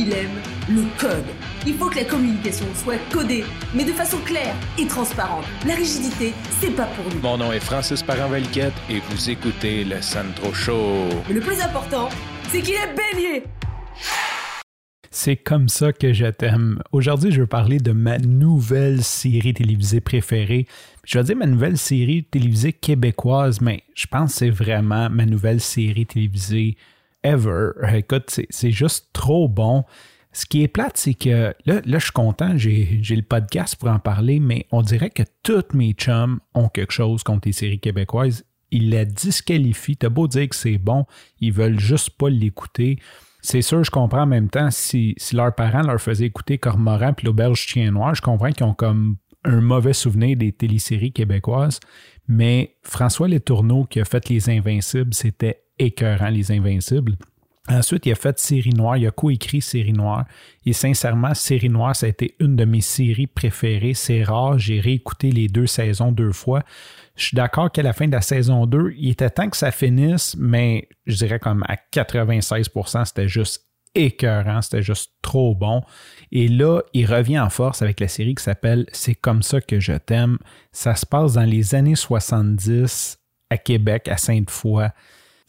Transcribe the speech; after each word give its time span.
il 0.00 0.12
aime 0.14 0.40
le 0.68 0.82
code. 0.98 1.26
Il 1.66 1.74
faut 1.74 1.90
que 1.90 1.96
la 1.96 2.04
communication 2.04 2.64
soit 2.74 2.98
codée, 3.12 3.44
mais 3.74 3.84
de 3.84 3.92
façon 3.92 4.16
claire 4.24 4.54
et 4.78 4.86
transparente. 4.86 5.44
La 5.66 5.74
rigidité, 5.74 6.32
c'est 6.58 6.74
pas 6.74 6.86
pour 6.86 7.04
nous. 7.12 7.20
Mon 7.20 7.36
nom 7.36 7.52
est 7.52 7.60
Francis 7.60 8.02
Parent-Valquette 8.02 8.72
et 8.88 9.00
vous 9.00 9.28
écoutez 9.30 9.84
le 9.84 10.00
Sandro 10.00 10.54
Show. 10.54 11.08
Mais 11.28 11.34
le 11.34 11.40
plus 11.40 11.60
important, 11.60 12.08
c'est 12.48 12.62
qu'il 12.62 12.74
est 12.74 12.94
bélier. 12.96 13.44
C'est 15.10 15.36
comme 15.36 15.68
ça 15.68 15.92
que 15.92 16.14
je 16.14 16.26
t'aime. 16.26 16.82
Aujourd'hui, 16.92 17.30
je 17.30 17.42
veux 17.42 17.46
parler 17.46 17.78
de 17.78 17.92
ma 17.92 18.16
nouvelle 18.18 19.02
série 19.02 19.52
télévisée 19.52 20.00
préférée. 20.00 20.66
Je 21.04 21.18
vais 21.18 21.24
dire 21.24 21.36
ma 21.36 21.46
nouvelle 21.46 21.76
série 21.76 22.24
télévisée 22.24 22.72
québécoise, 22.72 23.60
mais 23.60 23.82
je 23.94 24.06
pense 24.06 24.32
que 24.32 24.38
c'est 24.38 24.50
vraiment 24.50 25.10
ma 25.10 25.26
nouvelle 25.26 25.60
série 25.60 26.06
télévisée 26.06 26.76
ever. 27.22 27.70
Écoute, 27.94 28.40
c'est 28.50 28.70
juste 28.70 29.10
trop 29.12 29.48
bon. 29.48 29.84
Ce 30.32 30.46
qui 30.46 30.62
est 30.62 30.68
plate, 30.68 30.96
c'est 30.96 31.14
que 31.14 31.54
là, 31.66 31.80
là, 31.84 31.98
je 31.98 32.04
suis 32.04 32.12
content, 32.12 32.56
j'ai 32.56 33.00
le 33.02 33.22
podcast 33.22 33.76
pour 33.76 33.88
en 33.88 33.98
parler, 33.98 34.38
mais 34.38 34.66
on 34.70 34.82
dirait 34.82 35.10
que 35.10 35.24
toutes 35.42 35.74
mes 35.74 35.92
chums 35.92 36.40
ont 36.54 36.68
quelque 36.68 36.92
chose 36.92 37.22
contre 37.24 37.48
les 37.48 37.52
séries 37.52 37.80
québécoises. 37.80 38.44
Ils 38.70 38.90
la 38.90 39.04
disqualifient. 39.04 39.96
T'as 39.96 40.08
beau 40.08 40.28
dire 40.28 40.48
que 40.48 40.54
c'est 40.54 40.78
bon, 40.78 41.04
ils 41.40 41.52
veulent 41.52 41.80
juste 41.80 42.10
pas 42.10 42.30
l'écouter. 42.30 43.00
C'est 43.42 43.62
sûr, 43.62 43.82
je 43.82 43.90
comprends 43.90 44.22
en 44.22 44.26
même 44.26 44.50
temps, 44.50 44.70
si, 44.70 45.14
si 45.16 45.34
leurs 45.34 45.54
parents 45.54 45.82
leur 45.82 46.00
faisaient 46.00 46.26
écouter 46.26 46.58
Cormoran 46.58 47.12
puis 47.12 47.26
l'auberge 47.26 47.58
chien 47.58 47.90
noir, 47.90 48.14
je 48.14 48.22
comprends 48.22 48.52
qu'ils 48.52 48.66
ont 48.66 48.74
comme 48.74 49.16
un 49.44 49.60
mauvais 49.60 49.92
souvenir 49.92 50.36
des 50.36 50.52
téléséries 50.52 51.12
québécoises. 51.12 51.80
Mais 52.28 52.76
François 52.82 53.28
Letourneau 53.28 53.84
qui 53.84 54.00
a 54.00 54.04
fait 54.04 54.28
Les 54.28 54.48
Invincibles, 54.50 55.14
c'était 55.14 55.62
écœurant, 55.78 56.28
Les 56.28 56.52
Invincibles. 56.52 57.16
Ensuite, 57.68 58.06
il 58.06 58.12
a 58.12 58.16
fait 58.16 58.38
Série 58.38 58.74
Noire, 58.74 58.96
il 58.96 59.06
a 59.06 59.10
coécrit 59.10 59.60
Série 59.60 59.92
Noire. 59.92 60.24
Et 60.66 60.72
sincèrement, 60.72 61.34
Série 61.34 61.68
Noire, 61.68 61.94
ça 61.94 62.06
a 62.06 62.08
été 62.08 62.34
une 62.40 62.56
de 62.56 62.64
mes 62.64 62.80
séries 62.80 63.28
préférées. 63.28 63.94
C'est 63.94 64.24
rare, 64.24 64.58
j'ai 64.58 64.80
réécouté 64.80 65.30
les 65.30 65.46
deux 65.46 65.66
saisons 65.66 66.10
deux 66.10 66.32
fois. 66.32 66.62
Je 67.20 67.26
suis 67.26 67.36
d'accord 67.36 67.70
qu'à 67.70 67.82
la 67.82 67.92
fin 67.92 68.06
de 68.06 68.12
la 68.12 68.22
saison 68.22 68.66
2, 68.66 68.94
il 68.96 69.10
était 69.10 69.28
temps 69.28 69.50
que 69.50 69.56
ça 69.56 69.70
finisse, 69.70 70.34
mais 70.38 70.88
je 71.06 71.16
dirais 71.16 71.38
comme 71.38 71.64
à 71.68 71.76
96%, 71.92 73.04
c'était 73.04 73.28
juste 73.28 73.69
écœurant, 73.94 74.62
c'était 74.62 74.82
juste 74.82 75.12
trop 75.22 75.54
bon. 75.54 75.82
Et 76.32 76.48
là, 76.48 76.82
il 76.92 77.06
revient 77.06 77.40
en 77.40 77.50
force 77.50 77.82
avec 77.82 78.00
la 78.00 78.08
série 78.08 78.34
qui 78.34 78.44
s'appelle 78.44 78.86
C'est 78.92 79.14
comme 79.14 79.42
ça 79.42 79.60
que 79.60 79.80
je 79.80 79.92
t'aime. 79.92 80.38
Ça 80.72 80.94
se 80.94 81.06
passe 81.06 81.34
dans 81.34 81.44
les 81.44 81.74
années 81.74 81.96
70 81.96 83.18
à 83.50 83.58
Québec, 83.58 84.08
à 84.08 84.16
Sainte-Foy 84.16 84.88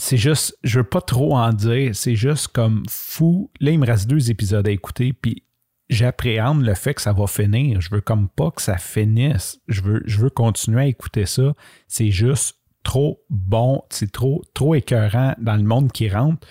c'est 0.00 0.16
juste, 0.16 0.56
je 0.64 0.78
veux 0.78 0.84
pas 0.84 1.02
trop 1.02 1.36
en 1.36 1.52
dire, 1.52 1.94
c'est 1.94 2.16
juste 2.16 2.48
comme 2.48 2.84
fou. 2.88 3.50
Là, 3.60 3.70
il 3.70 3.78
me 3.78 3.86
reste 3.86 4.08
deux 4.08 4.30
épisodes 4.30 4.66
à 4.66 4.70
écouter, 4.70 5.12
puis 5.12 5.44
j'appréhende 5.90 6.62
le 6.62 6.74
fait 6.74 6.94
que 6.94 7.02
ça 7.02 7.12
va 7.12 7.26
finir. 7.26 7.82
Je 7.82 7.90
veux 7.90 8.00
comme 8.00 8.28
pas 8.30 8.50
que 8.50 8.62
ça 8.62 8.78
finisse. 8.78 9.60
Je 9.68 9.82
veux, 9.82 10.02
je 10.06 10.18
veux 10.18 10.30
continuer 10.30 10.80
à 10.80 10.86
écouter 10.86 11.26
ça. 11.26 11.54
C'est 11.86 12.10
juste 12.10 12.56
trop 12.82 13.22
bon, 13.28 13.82
c'est 13.90 14.10
trop, 14.10 14.42
trop 14.54 14.74
écœurant 14.74 15.34
dans 15.38 15.56
le 15.56 15.64
monde 15.64 15.92
qui 15.92 16.08
rentre. 16.08 16.46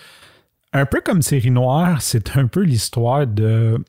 Un 0.71 0.85
peu 0.85 1.01
comme 1.01 1.21
Série 1.21 1.51
Noire, 1.51 2.01
c'est 2.01 2.37
un 2.37 2.47
peu 2.47 2.61
l'histoire 2.61 3.25
de, 3.25 3.83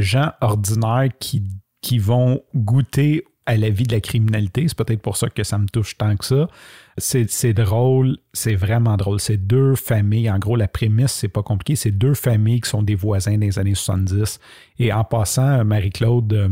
gens 0.00 0.32
ordinaires 0.40 1.10
qui, 1.18 1.42
qui 1.82 1.98
vont 1.98 2.42
goûter 2.54 3.24
à 3.44 3.56
la 3.56 3.68
vie 3.68 3.84
de 3.84 3.92
la 3.92 4.00
criminalité. 4.00 4.66
C'est 4.66 4.76
peut-être 4.76 5.02
pour 5.02 5.16
ça 5.16 5.28
que 5.28 5.44
ça 5.44 5.58
me 5.58 5.66
touche 5.66 5.96
tant 5.96 6.16
que 6.16 6.24
ça. 6.24 6.48
C'est 6.98 7.52
drôle, 7.52 8.16
c'est 8.32 8.54
vraiment 8.54 8.96
drôle. 8.96 9.20
C'est 9.20 9.36
deux 9.36 9.74
familles. 9.76 10.30
En 10.30 10.38
gros, 10.38 10.56
la 10.56 10.68
prémisse, 10.68 11.12
c'est 11.12 11.28
pas 11.28 11.42
compliqué. 11.42 11.76
C'est 11.76 11.92
deux 11.92 12.14
familles 12.14 12.62
qui 12.62 12.70
sont 12.70 12.82
des 12.82 12.94
voisins 12.94 13.36
des 13.36 13.58
années 13.58 13.74
70. 13.74 14.40
Et 14.78 14.92
en 14.92 15.04
passant, 15.04 15.64
Marie-Claude. 15.64 16.32
Euh, 16.32 16.48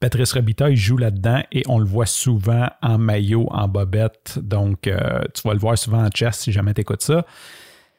Patrice 0.00 0.32
Robitaille 0.32 0.76
joue 0.76 0.96
là-dedans 0.96 1.42
et 1.50 1.64
on 1.66 1.80
le 1.80 1.84
voit 1.84 2.06
souvent 2.06 2.68
en 2.82 2.98
maillot, 2.98 3.48
en 3.50 3.66
bobette. 3.66 4.38
Donc, 4.40 4.86
euh, 4.86 5.22
tu 5.34 5.42
vas 5.42 5.54
le 5.54 5.58
voir 5.58 5.76
souvent 5.76 6.04
en 6.04 6.08
chess 6.14 6.38
si 6.38 6.52
jamais 6.52 6.72
tu 6.72 6.82
écoutes 6.82 7.02
ça 7.02 7.26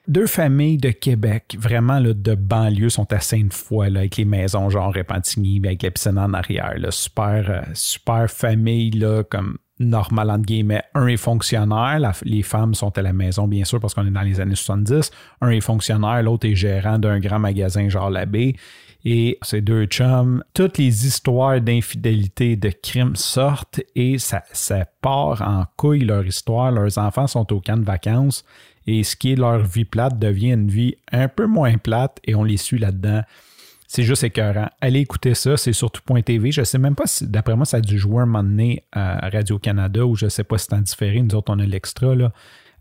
deux 0.10 0.28
familles 0.28 0.78
de 0.78 0.90
Québec, 0.90 1.56
vraiment 1.58 2.00
là, 2.00 2.14
de 2.14 2.36
banlieue, 2.36 2.90
sont 2.90 3.12
à 3.14 3.20
Sainte-Foy, 3.20 3.96
avec 3.96 4.18
les 4.18 4.26
maisons 4.26 4.70
genre 4.70 4.94
Repentigny, 4.94 5.62
avec 5.64 5.84
la 5.84 5.92
piscine 5.92 6.18
en 6.18 6.34
arrière. 6.34 6.74
Là, 6.78 6.92
super, 6.92 7.50
euh, 7.50 7.62
super 7.74 8.30
famille, 8.30 8.90
là, 8.92 9.24
comme 9.24 9.58
normal, 9.80 10.30
entre 10.30 10.44
guillemets. 10.46 10.84
Un 10.94 11.08
est 11.08 11.18
fonctionnaire, 11.18 12.14
les 12.24 12.44
femmes 12.44 12.74
sont 12.74 12.98
à 12.98 13.02
la 13.02 13.14
maison, 13.14 13.48
bien 13.48 13.64
sûr, 13.66 13.80
parce 13.80 13.94
qu'on 13.94 14.06
est 14.06 14.12
dans 14.12 14.22
les 14.22 14.40
années 14.40 14.56
70. 14.56 15.12
Un 15.42 15.50
est 15.50 15.62
fonctionnaire, 15.62 16.22
l'autre 16.24 16.48
est 16.48 16.56
gérant 16.56 17.00
d'un 17.00 17.20
grand 17.20 17.40
magasin 17.40 17.90
genre 17.90 18.10
l'abbé. 18.10 18.56
Et 19.06 19.38
ces 19.42 19.62
deux 19.62 19.86
chums, 19.86 20.44
toutes 20.54 20.78
les 20.78 21.08
histoires 21.08 21.62
d'infidélité, 21.62 22.58
de 22.58 22.70
crimes 22.70 23.16
sortent 23.16 23.80
et 23.96 24.18
ça, 24.18 24.44
ça 24.52 24.86
part 25.02 25.42
en 25.42 25.64
couille 25.78 26.04
leur 26.04 26.26
histoire. 26.26 26.72
Leurs 26.72 26.98
enfants 26.98 27.28
sont 27.28 27.54
au 27.54 27.62
camp 27.62 27.78
de 27.78 27.86
vacances 27.86 28.44
et 28.88 29.04
ce 29.04 29.16
qui 29.16 29.32
est 29.32 29.36
leur 29.36 29.60
vie 29.60 29.86
plate 29.86 30.20
devient 30.20 30.52
une 30.52 30.68
vie 30.68 30.96
un 31.14 31.30
peu 31.30 31.46
moins 31.46 31.78
plate 31.78 32.20
et 32.26 32.36
on 32.36 32.44
les 32.44 32.58
suit 32.58 32.78
là-dedans. 32.80 33.22
C'est 33.92 34.04
juste 34.04 34.24
écœurant. 34.24 34.70
Allez 34.82 35.00
écouter 35.00 35.34
ça, 35.34 35.58
c'est 35.58 35.74
sur 35.74 35.90
tout.tv. 35.90 36.52
Je 36.52 36.62
ne 36.62 36.66
sais 36.66 36.78
même 36.78 36.94
pas 36.94 37.08
si, 37.08 37.26
d'après 37.28 37.56
moi, 37.56 37.66
ça 37.66 37.78
a 37.78 37.82
dû 37.82 37.98
jouer 37.98 38.22
un 38.22 38.28
moment 38.28 38.76
à 38.92 39.30
Radio-Canada 39.30 40.06
ou 40.06 40.14
je 40.14 40.26
ne 40.26 40.30
sais 40.30 40.44
pas 40.44 40.60
si 40.60 40.68
c'est 40.70 40.76
en 40.76 40.82
différé. 40.82 41.20
Nous 41.24 41.34
autres, 41.34 41.52
on 41.52 41.58
a 41.58 41.66
l'extra. 41.66 42.14
Là. 42.14 42.32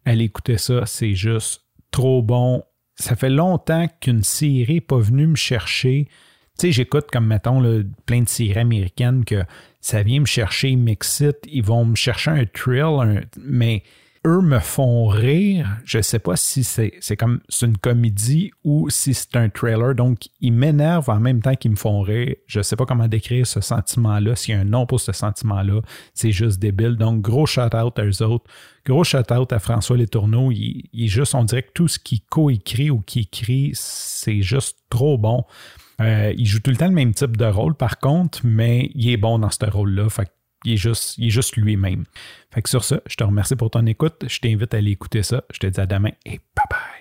Allez 0.05 0.25
écouter 0.25 0.59
ça, 0.59 0.85
c'est 0.85 1.15
juste 1.15 1.63
trop 1.91 2.21
bon. 2.21 2.63
Ça 2.97 3.17
fait 3.17 3.31
longtemps 3.31 3.87
qu'une 4.03 4.23
série 4.23 4.75
n'est 4.75 4.81
pas 4.83 4.99
venue 4.99 5.29
me 5.29 5.35
chercher. 5.35 6.09
Tu 6.59 6.67
sais, 6.67 6.73
j'écoute 6.73 7.07
comme, 7.11 7.27
mettons, 7.27 7.63
plein 8.05 8.21
de 8.21 8.29
séries 8.29 8.61
américaines 8.61 9.25
que 9.25 9.45
ça 9.81 10.03
vient 10.03 10.21
me 10.21 10.27
chercher, 10.27 10.73
ils 10.73 10.97
ils 11.47 11.65
vont 11.65 11.87
me 11.87 11.97
chercher 11.97 12.33
un 12.33 12.45
thrill, 12.45 13.27
mais 13.39 13.83
eux 14.28 14.43
me 14.43 14.59
font 14.59 15.06
rire. 15.06 15.78
Je 15.84 16.03
sais 16.03 16.19
pas 16.19 16.37
si 16.37 16.62
c'est 16.62 17.16
comme 17.16 17.41
c'est 17.49 17.66
une 17.66 17.78
comédie 17.78 18.50
ou 18.62 18.91
si 18.91 19.15
c'est 19.15 19.37
un 19.37 19.49
trailer. 19.49 19.94
Donc, 19.94 20.28
ils 20.41 20.53
m'énervent 20.53 21.09
en 21.09 21.19
même 21.19 21.41
temps 21.41 21.55
qu'ils 21.55 21.71
me 21.71 21.77
font 21.77 22.03
rire. 22.03 22.34
Je 22.47 22.61
sais 22.61 22.77
pas 22.77 22.84
comment 22.84 23.09
décrire 23.09 23.47
ce 23.47 23.61
sentiment-là. 23.61 24.37
S'il 24.37 24.55
y 24.55 24.59
a 24.59 24.61
un 24.61 24.65
nom 24.65 24.84
pour 24.84 25.00
ce 25.00 25.12
sentiment-là, 25.12 25.81
c'est 26.12 26.33
juste 26.33 26.59
débile. 26.59 26.97
Donc, 26.97 27.22
gros 27.22 27.47
shout-out 27.47 27.99
à 27.99 28.05
eux 28.05 28.22
autres. 28.22 28.44
Gros 28.84 29.05
shout-out 29.05 29.53
à 29.53 29.59
François 29.59 29.97
Letourneau. 29.97 30.53
Il, 30.53 30.89
il 30.93 31.09
juste, 31.09 31.34
on 31.34 31.45
dirait 31.45 31.62
que 31.62 31.72
tout 31.72 31.89
ce 31.89 31.99
qu'il 31.99 32.21
co-écrit 32.28 32.91
ou 32.91 33.00
qu'il 33.00 33.22
écrit, 33.22 33.71
c'est 33.75 34.43
juste 34.43 34.78
trop 34.91 35.16
bon. 35.16 35.45
Euh, 36.00 36.33
il 36.37 36.47
joue 36.47 36.60
tout 36.60 36.71
le 36.71 36.77
temps 36.77 36.87
le 36.87 36.93
même 36.93 37.15
type 37.15 37.37
de 37.37 37.47
rôle, 37.47 37.75
par 37.75 37.99
contre, 37.99 38.41
mais 38.45 38.91
il 38.95 39.10
est 39.10 39.16
bon 39.16 39.39
dans 39.39 39.50
ce 39.50 39.65
rôle-là. 39.69 40.09
Il 40.65 40.75
est 40.75 40.77
juste, 40.77 41.21
juste 41.21 41.57
lui-même. 41.57 42.05
Fait 42.53 42.63
que 42.63 42.69
sur 42.69 42.85
ça, 42.85 43.01
je 43.07 43.17
te 43.17 43.25
remercie 43.25 43.57
pour 43.57 43.71
ton 43.71 43.87
écoute. 43.87 44.25
Je 44.27 44.41
t'invite 44.41 44.75
à 44.75 44.79
aller 44.79 44.93
écouter 44.93 45.23
ça. 45.23 45.45
Je 45.53 45.59
te 45.59 45.67
dis 45.67 45.81
à 45.81 45.87
demain 45.87 46.11
et 46.25 46.41
bye 46.57 46.67
bye. 46.71 46.97